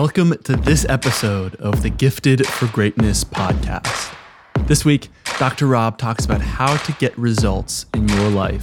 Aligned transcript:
Welcome 0.00 0.38
to 0.44 0.54
this 0.54 0.86
episode 0.88 1.56
of 1.56 1.82
the 1.82 1.90
Gifted 1.90 2.46
for 2.46 2.68
Greatness 2.68 3.24
podcast. 3.24 4.14
This 4.68 4.84
week, 4.84 5.08
Dr. 5.40 5.66
Robb 5.66 5.98
talks 5.98 6.24
about 6.24 6.40
how 6.40 6.76
to 6.76 6.92
get 7.00 7.18
results 7.18 7.86
in 7.94 8.06
your 8.06 8.30
life. 8.30 8.62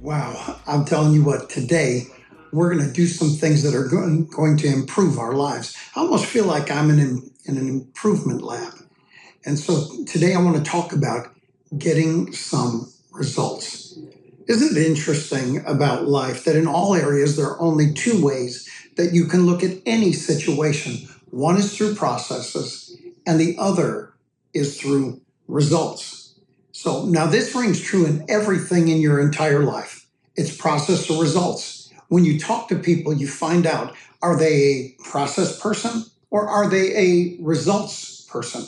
Wow, 0.00 0.60
I'm 0.68 0.84
telling 0.84 1.14
you 1.14 1.24
what, 1.24 1.50
today 1.50 2.04
we're 2.52 2.72
going 2.72 2.86
to 2.86 2.92
do 2.92 3.08
some 3.08 3.30
things 3.30 3.64
that 3.64 3.74
are 3.74 3.88
going, 3.88 4.26
going 4.26 4.56
to 4.58 4.68
improve 4.68 5.18
our 5.18 5.32
lives. 5.32 5.76
I 5.96 6.00
almost 6.00 6.26
feel 6.26 6.44
like 6.44 6.70
I'm 6.70 6.90
in, 6.90 7.28
in 7.44 7.56
an 7.56 7.68
improvement 7.68 8.40
lab. 8.40 8.77
And 9.44 9.58
so 9.58 10.04
today 10.04 10.34
I 10.34 10.42
want 10.42 10.56
to 10.56 10.70
talk 10.70 10.92
about 10.92 11.28
getting 11.76 12.32
some 12.32 12.92
results. 13.12 13.98
Isn't 14.48 14.76
it 14.76 14.86
interesting 14.86 15.64
about 15.66 16.08
life 16.08 16.44
that 16.44 16.56
in 16.56 16.66
all 16.66 16.94
areas 16.94 17.36
there 17.36 17.46
are 17.46 17.60
only 17.60 17.92
two 17.92 18.24
ways 18.24 18.68
that 18.96 19.12
you 19.12 19.26
can 19.26 19.46
look 19.46 19.62
at 19.62 19.78
any 19.86 20.12
situation? 20.12 21.08
One 21.30 21.56
is 21.56 21.76
through 21.76 21.94
processes, 21.94 22.96
and 23.26 23.38
the 23.38 23.56
other 23.58 24.14
is 24.54 24.80
through 24.80 25.20
results. 25.46 26.34
So 26.72 27.04
now 27.04 27.26
this 27.26 27.54
rings 27.54 27.80
true 27.80 28.06
in 28.06 28.24
everything 28.28 28.88
in 28.88 29.00
your 29.00 29.20
entire 29.20 29.62
life. 29.62 30.06
It's 30.36 30.56
process 30.56 31.10
or 31.10 31.20
results. 31.20 31.92
When 32.08 32.24
you 32.24 32.38
talk 32.38 32.68
to 32.68 32.78
people, 32.78 33.12
you 33.12 33.28
find 33.28 33.66
out 33.66 33.94
are 34.22 34.36
they 34.36 34.54
a 34.54 35.02
process 35.02 35.60
person 35.60 36.04
or 36.30 36.48
are 36.48 36.68
they 36.68 36.94
a 36.96 37.36
results 37.40 38.22
person? 38.30 38.64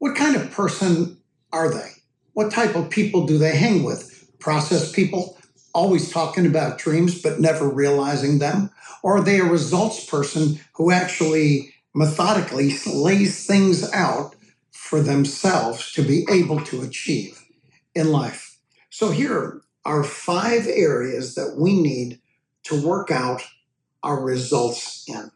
What 0.00 0.16
kind 0.16 0.34
of 0.34 0.50
person 0.50 1.18
are 1.52 1.70
they? 1.70 1.90
What 2.32 2.50
type 2.50 2.74
of 2.74 2.88
people 2.88 3.26
do 3.26 3.36
they 3.36 3.54
hang 3.54 3.82
with? 3.82 4.30
Process 4.38 4.90
people, 4.90 5.36
always 5.74 6.10
talking 6.10 6.46
about 6.46 6.78
dreams 6.78 7.20
but 7.20 7.38
never 7.38 7.68
realizing 7.68 8.38
them? 8.38 8.70
Or 9.02 9.18
are 9.18 9.22
they 9.22 9.40
a 9.40 9.44
results 9.44 10.06
person 10.06 10.58
who 10.72 10.90
actually 10.90 11.74
methodically 11.94 12.78
lays 12.86 13.46
things 13.46 13.92
out 13.92 14.34
for 14.72 15.02
themselves 15.02 15.92
to 15.92 16.02
be 16.02 16.24
able 16.30 16.62
to 16.62 16.80
achieve 16.80 17.44
in 17.94 18.10
life? 18.10 18.56
So 18.88 19.10
here 19.10 19.60
are 19.84 20.02
five 20.02 20.66
areas 20.66 21.34
that 21.34 21.56
we 21.58 21.78
need 21.78 22.20
to 22.64 22.82
work 22.82 23.10
out 23.10 23.42
our 24.02 24.18
results 24.18 25.04
in. 25.06 25.30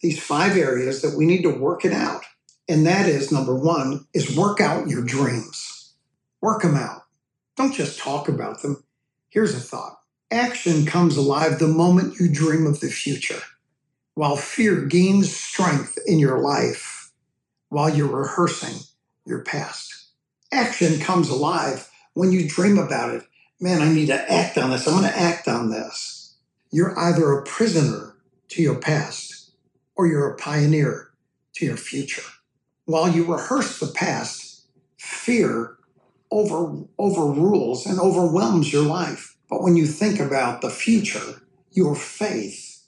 These 0.00 0.20
five 0.20 0.56
areas 0.56 1.00
that 1.02 1.16
we 1.16 1.26
need 1.26 1.42
to 1.42 1.50
work 1.50 1.84
it 1.84 1.92
out 1.92 2.24
and 2.70 2.86
that 2.86 3.06
is 3.06 3.32
number 3.32 3.54
one, 3.54 4.06
is 4.14 4.36
work 4.36 4.60
out 4.60 4.86
your 4.86 5.02
dreams. 5.02 5.92
Work 6.40 6.62
them 6.62 6.76
out. 6.76 7.02
Don't 7.56 7.74
just 7.74 7.98
talk 7.98 8.28
about 8.28 8.62
them. 8.62 8.84
Here's 9.28 9.54
a 9.54 9.60
thought 9.60 9.96
action 10.30 10.86
comes 10.86 11.16
alive 11.16 11.58
the 11.58 11.66
moment 11.66 12.20
you 12.20 12.32
dream 12.32 12.68
of 12.68 12.78
the 12.78 12.88
future, 12.88 13.42
while 14.14 14.36
fear 14.36 14.82
gains 14.82 15.34
strength 15.34 15.98
in 16.06 16.20
your 16.20 16.38
life 16.38 17.10
while 17.70 17.88
you're 17.92 18.06
rehearsing 18.06 18.84
your 19.26 19.42
past. 19.42 20.06
Action 20.52 21.00
comes 21.00 21.28
alive 21.28 21.90
when 22.14 22.30
you 22.30 22.48
dream 22.48 22.78
about 22.78 23.12
it. 23.12 23.24
Man, 23.60 23.82
I 23.82 23.92
need 23.92 24.06
to 24.06 24.32
act 24.32 24.56
on 24.56 24.70
this. 24.70 24.86
I'm 24.86 25.00
going 25.00 25.10
to 25.10 25.18
act 25.18 25.48
on 25.48 25.70
this. 25.70 26.36
You're 26.70 26.96
either 26.96 27.32
a 27.32 27.42
prisoner 27.42 28.14
to 28.50 28.62
your 28.62 28.78
past 28.78 29.50
or 29.96 30.06
you're 30.06 30.30
a 30.30 30.36
pioneer 30.36 31.10
to 31.54 31.66
your 31.66 31.76
future 31.76 32.22
while 32.90 33.08
you 33.08 33.24
rehearse 33.24 33.78
the 33.78 33.86
past, 33.86 34.66
fear 34.98 35.76
over, 36.32 36.82
overrules 36.98 37.86
and 37.86 38.00
overwhelms 38.00 38.72
your 38.72 38.84
life. 38.84 39.36
But 39.48 39.62
when 39.62 39.76
you 39.76 39.86
think 39.86 40.18
about 40.20 40.60
the 40.60 40.70
future, 40.70 41.42
your 41.70 41.94
faith 41.94 42.86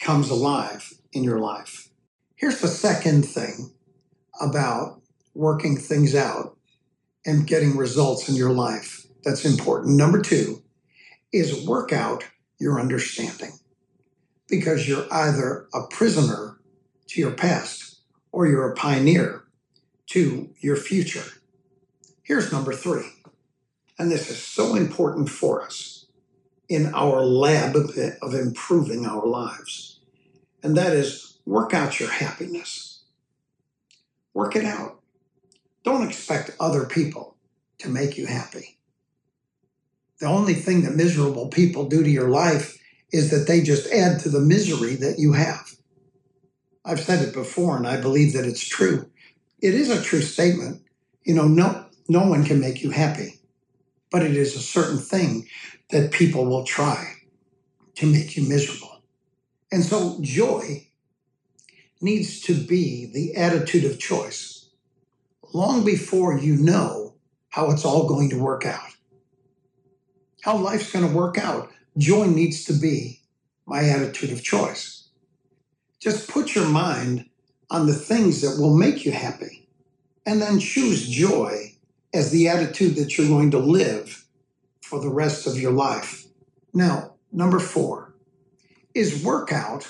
comes 0.00 0.30
alive 0.30 0.92
in 1.12 1.24
your 1.24 1.38
life. 1.38 1.88
Here's 2.36 2.60
the 2.60 2.68
second 2.68 3.24
thing 3.24 3.72
about 4.40 5.00
working 5.34 5.78
things 5.78 6.14
out 6.14 6.56
and 7.26 7.46
getting 7.46 7.76
results 7.76 8.28
in 8.28 8.36
your 8.36 8.52
life 8.52 9.06
that's 9.24 9.46
important. 9.46 9.96
Number 9.96 10.20
two 10.20 10.62
is 11.32 11.66
work 11.66 11.92
out 11.92 12.24
your 12.60 12.80
understanding 12.80 13.52
because 14.48 14.88
you're 14.88 15.06
either 15.12 15.68
a 15.74 15.82
prisoner 15.88 16.58
to 17.08 17.20
your 17.20 17.32
past 17.32 18.00
or 18.32 18.46
you're 18.46 18.70
a 18.70 18.76
pioneer 18.76 19.37
to 20.08 20.50
your 20.60 20.76
future. 20.76 21.24
Here's 22.22 22.52
number 22.52 22.72
three, 22.72 23.08
and 23.98 24.10
this 24.10 24.30
is 24.30 24.42
so 24.42 24.74
important 24.74 25.28
for 25.28 25.62
us 25.62 26.06
in 26.68 26.92
our 26.94 27.22
lab 27.22 27.74
of, 27.76 28.34
improving 28.34 29.06
our 29.06 29.26
lives, 29.26 30.00
and 30.62 30.76
that 30.76 30.92
is 30.92 31.38
work 31.46 31.72
out 31.72 31.98
your 31.98 32.10
happiness. 32.10 33.04
Work 34.34 34.56
it 34.56 34.64
out. 34.64 35.00
Don't 35.82 36.06
expect 36.06 36.56
other 36.60 36.84
people 36.84 37.36
to 37.78 37.88
make 37.88 38.18
you 38.18 38.26
happy. 38.26 38.78
The 40.20 40.26
only 40.26 40.54
thing 40.54 40.82
that 40.82 40.96
miserable 40.96 41.48
people 41.48 41.88
do 41.88 42.02
to 42.02 42.10
your 42.10 42.28
life 42.28 42.76
is 43.12 43.30
that 43.30 43.46
they 43.46 43.62
just 43.62 43.90
add 43.90 44.20
to 44.20 44.28
the 44.28 44.40
misery 44.40 44.96
that 44.96 45.18
you 45.18 45.32
have. 45.32 45.70
I've 46.84 47.00
said 47.00 47.26
it 47.26 47.32
before, 47.32 47.76
and 47.76 47.86
I 47.86 48.00
believe 48.00 48.32
that 48.34 48.44
it's 48.44 48.66
true. 48.66 49.10
It 49.60 49.74
is 49.74 49.90
a 49.90 50.02
true 50.02 50.22
statement. 50.22 50.82
You 51.24 51.34
know, 51.34 51.48
no, 51.48 51.86
no 52.08 52.26
one 52.28 52.44
can 52.44 52.60
make 52.60 52.82
you 52.82 52.90
happy, 52.90 53.40
but 54.10 54.22
it 54.22 54.36
is 54.36 54.54
a 54.54 54.60
certain 54.60 54.98
thing 54.98 55.46
that 55.90 56.12
people 56.12 56.46
will 56.46 56.64
try 56.64 57.14
to 57.96 58.06
make 58.06 58.36
you 58.36 58.48
miserable. 58.48 59.02
And 59.72 59.84
so 59.84 60.18
joy 60.20 60.88
needs 62.00 62.40
to 62.42 62.54
be 62.54 63.10
the 63.12 63.34
attitude 63.34 63.84
of 63.84 63.98
choice 63.98 64.70
long 65.52 65.84
before 65.84 66.38
you 66.38 66.56
know 66.56 67.14
how 67.50 67.70
it's 67.70 67.84
all 67.84 68.06
going 68.06 68.30
to 68.30 68.38
work 68.38 68.64
out. 68.64 68.90
How 70.42 70.56
life's 70.56 70.92
going 70.92 71.06
to 71.06 71.14
work 71.14 71.38
out. 71.38 71.70
Joy 71.96 72.26
needs 72.26 72.64
to 72.66 72.72
be 72.72 73.22
my 73.66 73.82
attitude 73.82 74.30
of 74.30 74.42
choice. 74.42 75.08
Just 75.98 76.28
put 76.28 76.54
your 76.54 76.68
mind 76.68 77.28
on 77.70 77.86
the 77.86 77.94
things 77.94 78.40
that 78.40 78.60
will 78.60 78.74
make 78.74 79.04
you 79.04 79.12
happy 79.12 79.68
and 80.24 80.40
then 80.40 80.58
choose 80.58 81.08
joy 81.08 81.72
as 82.12 82.30
the 82.30 82.48
attitude 82.48 82.96
that 82.96 83.16
you're 83.16 83.28
going 83.28 83.50
to 83.50 83.58
live 83.58 84.24
for 84.80 85.00
the 85.00 85.08
rest 85.08 85.46
of 85.46 85.58
your 85.58 85.72
life. 85.72 86.24
Now, 86.72 87.14
number 87.32 87.58
four 87.58 88.14
is 88.94 89.22
work 89.22 89.52
out 89.52 89.88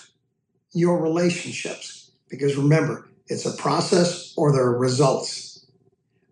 your 0.72 1.00
relationships 1.00 2.10
because 2.28 2.56
remember, 2.56 3.08
it's 3.28 3.46
a 3.46 3.56
process 3.56 4.34
or 4.36 4.52
there 4.52 4.62
are 4.62 4.78
results. 4.78 5.66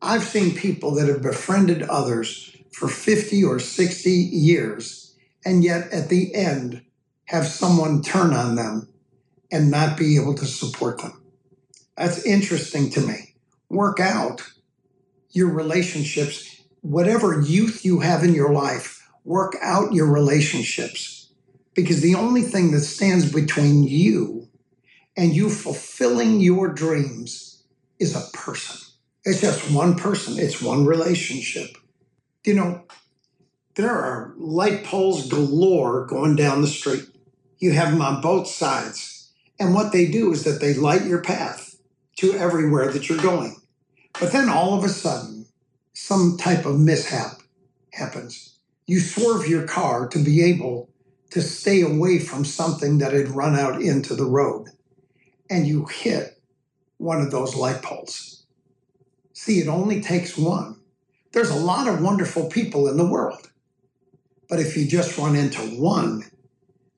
I've 0.03 0.25
seen 0.25 0.55
people 0.55 0.95
that 0.95 1.09
have 1.09 1.23
befriended 1.23 1.83
others 1.83 2.57
for 2.73 2.89
50 2.89 3.45
or 3.45 3.59
60 3.59 4.11
years 4.11 5.15
and 5.45 5.63
yet 5.63 5.93
at 5.93 6.09
the 6.09 6.35
end 6.35 6.83
have 7.27 7.47
someone 7.47 8.03
turn 8.03 8.33
on 8.33 8.57
them 8.57 8.89
and 9.51 9.71
not 9.71 9.97
be 9.97 10.17
able 10.21 10.35
to 10.35 10.45
support 10.45 10.99
them. 10.99 11.23
That's 11.97 12.25
interesting 12.25 12.91
to 12.91 13.01
me. 13.01 13.35
Work 13.69 14.01
out 14.01 14.43
your 15.31 15.51
relationships, 15.51 16.63
whatever 16.83 17.41
youth 17.41 17.85
you 17.85 18.01
have 18.01 18.23
in 18.23 18.35
your 18.35 18.53
life, 18.53 19.09
work 19.25 19.57
out 19.63 19.93
your 19.93 20.11
relationships. 20.11 21.33
Because 21.75 22.01
the 22.01 22.15
only 22.15 22.43
thing 22.43 22.71
that 22.73 22.81
stands 22.81 23.31
between 23.33 23.85
you 23.85 24.49
and 25.17 25.35
you 25.35 25.51
fulfilling 25.51 26.41
your 26.41 26.69
dreams 26.69 27.63
is 27.99 28.15
a 28.15 28.31
person. 28.37 28.81
It's 29.25 29.41
just 29.41 29.71
one 29.71 29.97
person, 29.97 30.39
it's 30.39 30.63
one 30.63 30.87
relationship. 30.87 31.77
You 32.45 32.55
know, 32.55 32.85
there 33.75 33.91
are 33.91 34.35
light 34.39 34.85
poles 34.85 35.29
galore 35.29 36.07
going 36.07 36.37
down 36.37 36.63
the 36.63 36.69
street. 36.69 37.05
You 37.59 37.73
have 37.73 37.91
them 37.91 38.03
on 38.03 38.21
both 38.21 38.47
sides 38.47 39.33
and 39.59 39.75
what 39.75 39.93
they 39.93 40.07
do 40.07 40.33
is 40.33 40.45
that 40.45 40.61
they 40.61 40.75
light 40.75 41.05
your 41.05 41.23
path 41.23 41.66
to 42.17 42.35
everywhere 42.35 42.91
that 42.93 43.09
you're 43.09 43.19
going. 43.19 43.57
But 44.19 44.33
then 44.33 44.49
all 44.49 44.77
of 44.77 44.85
a 44.85 44.89
sudden, 44.89 45.47
some 45.93 46.37
type 46.39 46.65
of 46.67 46.81
mishap 46.81 47.41
happens. 47.93 48.59
You 48.87 49.01
swerve 49.01 49.49
your 49.49 49.67
car 49.67 50.09
to 50.09 50.19
be 50.19 50.43
able 50.45 50.91
to 51.31 51.43
stay 51.43 51.83
away 51.83 52.19
from 52.19 52.45
something 52.45 52.99
that 52.99 53.13
had 53.13 53.29
run 53.29 53.59
out 53.59 53.83
into 53.83 54.15
the 54.15 54.25
road, 54.25 54.69
and 55.51 55.67
you 55.67 55.87
hit 55.87 56.41
one 56.99 57.21
of 57.21 57.31
those 57.31 57.55
light 57.57 57.83
poles. 57.83 58.45
See, 59.33 59.61
it 59.61 59.69
only 59.69 60.01
takes 60.01 60.39
one. 60.39 60.77
There's 61.33 61.51
a 61.51 61.57
lot 61.57 61.89
of 61.89 62.01
wonderful 62.01 62.49
people 62.49 62.89
in 62.89 62.97
the 62.97 63.07
world. 63.07 63.51
But 64.49 64.61
if 64.61 64.77
you 64.77 64.87
just 64.87 65.19
run 65.19 65.37
into 65.37 65.61
one 65.61 66.25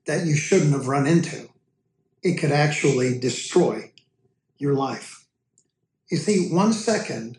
that 0.05 0.25
you 0.25 0.35
shouldn't 0.35 0.71
have 0.73 0.87
run 0.87 1.07
into, 1.07 1.49
it 2.23 2.35
could 2.35 2.51
actually 2.51 3.19
destroy 3.19 3.91
your 4.59 4.73
life. 4.75 5.25
You 6.11 6.17
see, 6.17 6.49
one 6.51 6.73
second, 6.73 7.37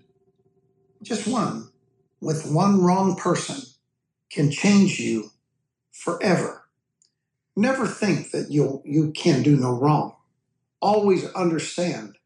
just 1.02 1.26
one, 1.26 1.70
with 2.20 2.50
one 2.50 2.82
wrong 2.82 3.16
person 3.16 3.62
can 4.30 4.50
change 4.50 5.00
you 5.00 5.30
forever. 5.92 6.68
Never 7.56 7.86
think 7.86 8.30
that 8.30 8.50
you 8.50 8.82
you 8.84 9.12
can 9.12 9.42
do 9.42 9.56
no 9.56 9.72
wrong. 9.72 10.16
Always 10.80 11.30
understand 11.32 12.16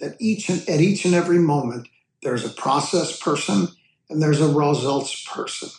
that 0.00 0.16
each 0.20 0.48
and 0.48 0.68
at 0.68 0.80
each 0.80 1.04
and 1.04 1.14
every 1.14 1.38
moment 1.38 1.88
there's 2.22 2.44
a 2.44 2.50
process 2.50 3.18
person 3.18 3.68
and 4.10 4.20
there's 4.22 4.40
a 4.40 4.48
results 4.52 5.24
person. 5.24 5.70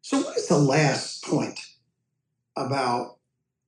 So 0.00 0.20
what 0.22 0.36
is 0.36 0.48
the 0.48 0.58
last 0.58 1.24
point 1.24 1.60
about 2.56 3.18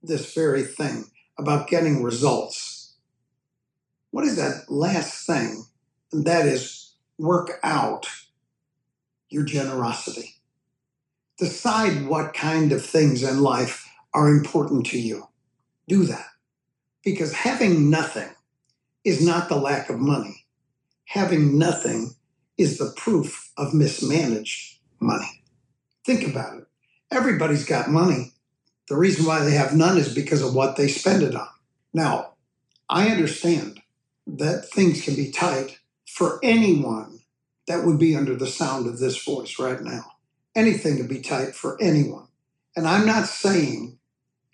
this 0.02 0.34
very 0.34 0.62
thing 0.64 1.04
about 1.38 1.68
getting 1.68 2.02
results? 2.02 2.73
What 4.14 4.26
is 4.26 4.37
that 4.37 4.70
last 4.70 5.26
thing? 5.26 5.64
And 6.12 6.25
that 6.25 6.46
is 6.46 6.94
work 7.19 7.58
out 7.64 8.06
your 9.28 9.43
generosity. 9.43 10.37
Decide 11.37 12.06
what 12.06 12.32
kind 12.32 12.70
of 12.70 12.87
things 12.87 13.25
in 13.25 13.40
life 13.40 13.90
are 14.14 14.28
important 14.28 14.87
to 14.87 15.00
you. 15.00 15.31
Do 15.88 16.05
that. 16.05 16.28
Because 17.02 17.32
having 17.32 17.90
nothing 17.90 18.28
is 19.02 19.20
not 19.20 19.49
the 19.49 19.56
lack 19.56 19.90
of 19.90 19.99
money. 19.99 20.46
Having 21.06 21.58
nothing 21.58 22.14
is 22.56 22.78
the 22.78 22.94
proof 22.96 23.50
of 23.56 23.75
mismanaged 23.75 24.78
money. 25.00 25.43
Think 26.06 26.25
about 26.25 26.58
it. 26.58 26.67
Everybody's 27.10 27.67
got 27.67 27.90
money. 27.90 28.32
The 28.88 28.96
reason 28.96 29.26
why 29.26 29.43
they 29.43 29.55
have 29.55 29.75
none 29.75 29.99
is 29.99 30.14
because 30.14 30.40
of 30.40 30.55
what 30.55 30.76
they 30.76 30.87
spend 30.87 31.25
it 31.25 31.34
on. 31.34 31.49
Now, 31.93 32.34
I 32.88 33.08
understand 33.08 33.81
that 34.26 34.68
things 34.70 35.02
can 35.02 35.14
be 35.14 35.30
tight 35.30 35.78
for 36.06 36.40
anyone 36.42 37.20
that 37.66 37.84
would 37.84 37.98
be 37.98 38.16
under 38.16 38.36
the 38.36 38.46
sound 38.46 38.86
of 38.86 38.98
this 38.98 39.22
voice 39.24 39.58
right 39.58 39.80
now. 39.82 40.04
Anything 40.54 40.98
can 40.98 41.08
be 41.08 41.20
tight 41.20 41.54
for 41.54 41.80
anyone. 41.80 42.28
And 42.76 42.86
I'm 42.86 43.06
not 43.06 43.26
saying 43.26 43.98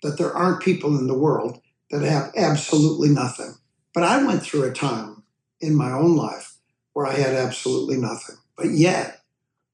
that 0.03 0.17
there 0.17 0.33
aren't 0.33 0.63
people 0.63 0.97
in 0.97 1.07
the 1.07 1.17
world 1.17 1.61
that 1.91 2.01
have 2.03 2.31
absolutely 2.35 3.09
nothing. 3.09 3.55
But 3.93 4.03
I 4.03 4.23
went 4.23 4.43
through 4.43 4.63
a 4.63 4.73
time 4.73 5.23
in 5.59 5.75
my 5.75 5.91
own 5.91 6.15
life 6.15 6.55
where 6.93 7.05
I 7.05 7.13
had 7.13 7.35
absolutely 7.35 7.97
nothing. 7.97 8.37
But 8.55 8.71
yet, 8.71 9.21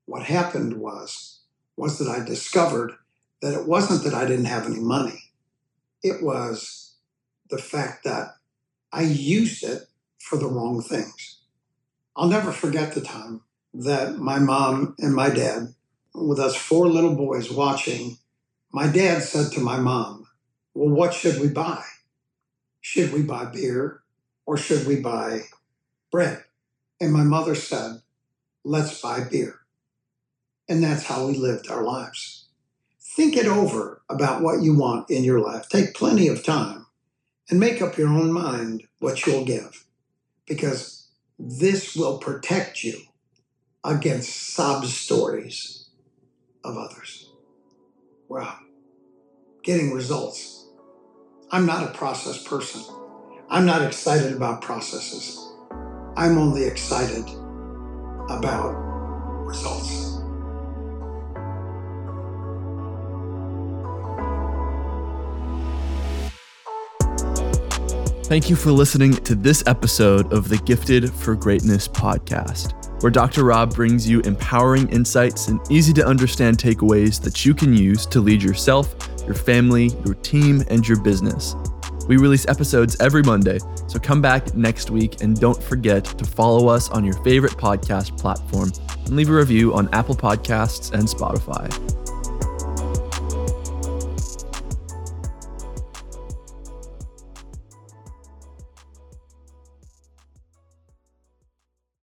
what 0.05 0.23
happened 0.23 0.79
was 0.79 1.41
was 1.77 1.99
that 1.99 2.09
I 2.09 2.25
discovered 2.25 2.93
that 3.41 3.53
it 3.53 3.67
wasn't 3.67 4.03
that 4.03 4.13
I 4.13 4.25
didn't 4.25 4.45
have 4.45 4.65
any 4.65 4.79
money. 4.79 5.23
It 6.03 6.23
was 6.23 6.95
the 7.49 7.59
fact 7.59 8.03
that 8.05 8.35
I 8.91 9.01
used 9.03 9.63
it 9.63 9.86
for 10.19 10.37
the 10.37 10.47
wrong 10.47 10.81
things. 10.81 11.37
I'll 12.15 12.27
never 12.27 12.51
forget 12.51 12.93
the 12.93 13.01
time 13.01 13.41
that 13.73 14.17
my 14.17 14.39
mom 14.39 14.95
and 14.99 15.13
my 15.13 15.29
dad, 15.29 15.73
with 16.13 16.39
us 16.39 16.55
four 16.55 16.87
little 16.87 17.15
boys 17.15 17.51
watching, 17.51 18.17
my 18.71 18.87
dad 18.87 19.23
said 19.23 19.51
to 19.53 19.59
my 19.59 19.77
mom, 19.77 20.27
Well, 20.73 20.89
what 20.89 21.13
should 21.13 21.39
we 21.39 21.49
buy? 21.49 21.83
Should 22.81 23.13
we 23.13 23.21
buy 23.21 23.45
beer 23.45 24.01
or 24.45 24.57
should 24.57 24.87
we 24.87 24.97
buy 24.99 25.41
bread? 26.11 26.43
And 26.99 27.13
my 27.13 27.23
mother 27.23 27.55
said, 27.55 28.01
Let's 28.63 28.99
buy 28.99 29.23
beer. 29.23 29.59
And 30.67 30.83
that's 30.83 31.03
how 31.05 31.27
we 31.27 31.37
lived 31.37 31.69
our 31.69 31.83
lives. 31.83 32.47
Think 32.99 33.37
it 33.37 33.45
over 33.45 34.01
about 34.09 34.41
what 34.41 34.61
you 34.61 34.77
want 34.77 35.09
in 35.09 35.23
your 35.23 35.39
life. 35.39 35.69
Take 35.69 35.93
plenty 35.93 36.27
of 36.27 36.43
time 36.43 36.87
and 37.49 37.59
make 37.59 37.81
up 37.81 37.97
your 37.97 38.09
own 38.09 38.31
mind 38.31 38.83
what 38.99 39.25
you'll 39.25 39.45
give 39.45 39.86
because 40.47 41.07
this 41.37 41.95
will 41.95 42.17
protect 42.17 42.83
you 42.83 42.99
against 43.83 44.53
sob 44.53 44.85
stories 44.85 45.89
of 46.63 46.77
others. 46.77 47.31
Wow. 48.27 48.57
Getting 49.63 49.93
results. 49.93 50.67
I'm 51.51 51.65
not 51.65 51.83
a 51.89 51.93
process 51.93 52.43
person. 52.43 52.81
I'm 53.49 53.65
not 53.65 53.81
excited 53.81 54.33
about 54.33 54.61
processes. 54.61 55.39
I'm 56.17 56.37
only 56.37 56.65
excited 56.65 57.25
about 58.29 58.73
results. 59.45 60.06
Thank 68.27 68.49
you 68.49 68.57
for 68.57 68.73
listening 68.73 69.13
to 69.13 69.35
this 69.35 69.63
episode 69.67 70.33
of 70.33 70.49
the 70.49 70.57
Gifted 70.57 71.13
for 71.13 71.33
Greatness 71.33 71.87
podcast, 71.87 73.01
where 73.01 73.09
Dr. 73.09 73.45
Robb 73.45 73.73
brings 73.73 74.05
you 74.05 74.19
empowering 74.19 74.89
insights 74.89 75.47
and 75.47 75.61
easy 75.71 75.93
to 75.93 76.05
understand 76.05 76.57
takeaways 76.57 77.21
that 77.21 77.45
you 77.45 77.53
can 77.53 77.71
use 77.71 78.05
to 78.07 78.19
lead 78.19 78.43
yourself, 78.43 78.93
your 79.25 79.33
family, 79.33 79.91
your 80.03 80.13
team, 80.15 80.61
and 80.69 80.85
your 80.85 80.99
business. 80.99 81.55
We 82.09 82.17
release 82.17 82.45
episodes 82.49 82.97
every 82.99 83.23
Monday, 83.23 83.59
so 83.87 83.97
come 83.97 84.21
back 84.21 84.53
next 84.53 84.89
week 84.89 85.21
and 85.21 85.39
don't 85.39 85.63
forget 85.63 86.03
to 86.03 86.25
follow 86.25 86.67
us 86.67 86.89
on 86.89 87.05
your 87.05 87.15
favorite 87.23 87.53
podcast 87.53 88.19
platform 88.19 88.73
and 89.05 89.15
leave 89.15 89.29
a 89.29 89.33
review 89.33 89.73
on 89.73 89.87
Apple 89.93 90.15
Podcasts 90.15 90.91
and 90.91 91.03
Spotify. 91.07 92.06